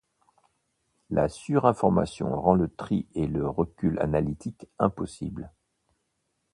La 1.11 1.29
surinformation 1.29 2.35
rend 2.41 2.55
le 2.55 2.67
tri 2.73 3.05
et 3.13 3.27
le 3.27 3.47
recul 3.47 3.99
analytique 3.99 4.67
impossible. 4.79 5.51